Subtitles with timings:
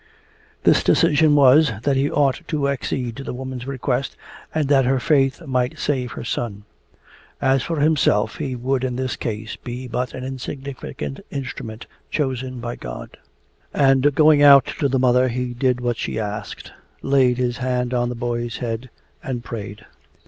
[0.63, 4.17] This decision was, that he ought to accede to the woman's request
[4.51, 6.63] and that her faith might save her son.
[7.39, 12.77] As for himself, he would in this case be but an insignificant instrument chosen by
[12.77, 13.15] God.
[13.75, 16.71] And going out to the mother he did what she asked
[17.03, 18.89] laid his hand on the boy's head
[19.21, 19.85] and prayed.